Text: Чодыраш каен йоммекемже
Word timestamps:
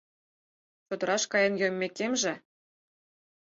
Чодыраш 0.87 1.23
каен 1.31 1.53
йоммекемже 1.61 2.33